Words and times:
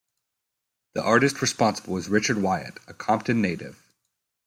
The 0.93 1.03
artist 1.03 1.43
responsible 1.43 1.95
is 1.95 2.09
Richard 2.09 2.39
Wyatt, 2.41 2.79
a 2.87 2.93
Compton 2.95 3.39
native. 3.39 3.85